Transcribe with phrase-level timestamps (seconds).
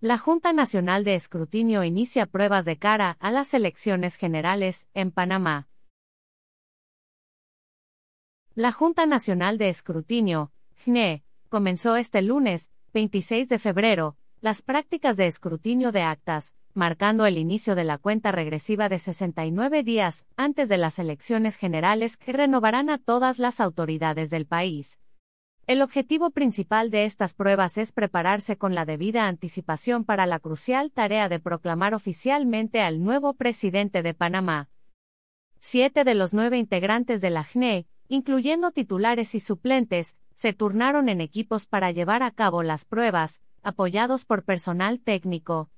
[0.00, 5.66] La Junta Nacional de Escrutinio inicia pruebas de cara a las elecciones generales en Panamá.
[8.54, 10.52] La Junta Nacional de Escrutinio,
[10.86, 17.36] JNE, comenzó este lunes, 26 de febrero, las prácticas de escrutinio de actas, marcando el
[17.36, 22.88] inicio de la cuenta regresiva de 69 días antes de las elecciones generales que renovarán
[22.88, 25.00] a todas las autoridades del país.
[25.68, 30.90] El objetivo principal de estas pruebas es prepararse con la debida anticipación para la crucial
[30.90, 34.70] tarea de proclamar oficialmente al nuevo presidente de Panamá.
[35.60, 41.20] Siete de los nueve integrantes de la JNE, incluyendo titulares y suplentes, se turnaron en
[41.20, 45.68] equipos para llevar a cabo las pruebas, apoyados por personal técnico.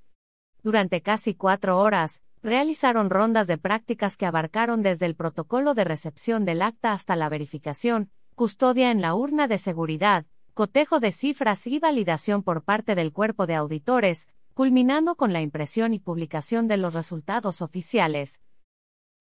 [0.63, 6.45] Durante casi cuatro horas, realizaron rondas de prácticas que abarcaron desde el protocolo de recepción
[6.45, 11.79] del acta hasta la verificación, custodia en la urna de seguridad, cotejo de cifras y
[11.79, 16.95] validación por parte del cuerpo de auditores, culminando con la impresión y publicación de los
[16.95, 18.41] resultados oficiales.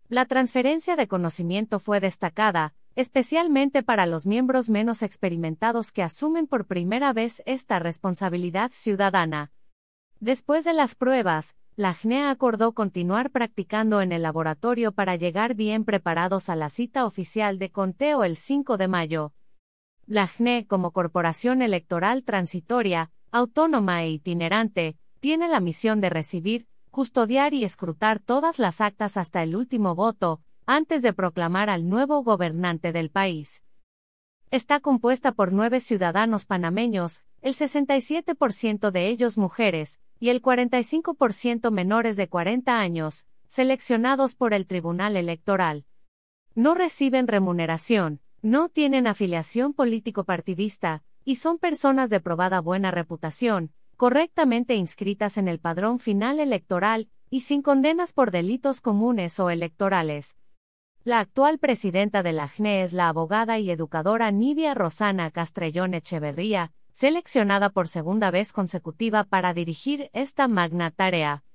[0.07, 6.65] La transferencia de conocimiento fue destacada, especialmente para los miembros menos experimentados que asumen por
[6.65, 9.51] primera vez esta responsabilidad ciudadana.
[10.21, 15.85] Después de las pruebas, la GNE acordó continuar practicando en el laboratorio para llegar bien
[15.85, 19.31] preparados a la cita oficial de conteo el 5 de mayo.
[20.05, 27.53] La GNE, como corporación electoral transitoria, autónoma e itinerante, tiene la misión de recibir, custodiar
[27.53, 32.91] y escrutar todas las actas hasta el último voto, antes de proclamar al nuevo gobernante
[32.91, 33.63] del país.
[34.51, 42.17] Está compuesta por nueve ciudadanos panameños, el 67% de ellos mujeres, y el 45% menores
[42.17, 45.85] de 40 años, seleccionados por el Tribunal Electoral.
[46.55, 54.75] No reciben remuneración, no tienen afiliación político-partidista, y son personas de probada buena reputación, correctamente
[54.75, 60.37] inscritas en el padrón final electoral, y sin condenas por delitos comunes o electorales.
[61.05, 66.73] La actual presidenta de la JNE es la abogada y educadora Nivia Rosana Castrellón Echeverría,
[66.91, 71.45] seleccionada por segunda vez consecutiva para dirigir esta magna tarea.